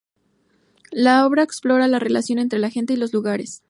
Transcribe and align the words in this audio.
La 0.89 1.27
obra 1.27 1.43
explora 1.43 1.87
la 1.87 1.99
relación 1.99 2.39
entre 2.39 2.57
la 2.57 2.71
gente 2.71 2.93
y 2.93 2.97
los 2.97 3.13
lugares. 3.13 3.59